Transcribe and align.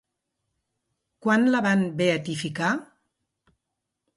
Quan 1.27 1.45
la 1.55 1.61
van 1.67 1.83
beatificar? 2.01 2.71